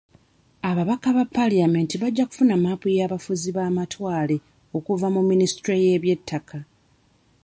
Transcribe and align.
Ababaka 0.69 1.07
ba 1.15 1.23
paalamenti 1.35 1.95
bajja 2.01 2.23
kufuna 2.29 2.53
mmaapu 2.57 2.87
y'abafuzi 2.97 3.49
b'amatwale 3.55 4.35
okuva 4.77 5.07
mu 5.15 5.21
minisitule 5.29 5.77
y'ebyettaka. 5.85 6.57